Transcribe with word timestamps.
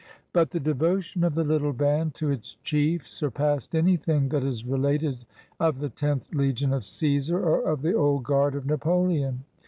But 0.33 0.49
the 0.49 0.59
devotion 0.59 1.23
of 1.23 1.35
the 1.35 1.43
little 1.43 1.73
band 1.73 2.15
to 2.15 2.31
its 2.31 2.57
chief 2.63 3.07
surpassed 3.07 3.75
anything 3.75 4.29
that 4.29 4.43
is 4.43 4.65
related 4.65 5.27
of 5.59 5.77
the 5.77 5.89
Tenth 5.89 6.33
Legion 6.33 6.73
of 6.73 6.85
Caesar 6.85 7.37
or 7.37 7.61
of 7.69 7.83
the 7.83 7.93
Old 7.93 8.23
Guard 8.23 8.55
of 8.55 8.65
Napoleon. 8.65 9.43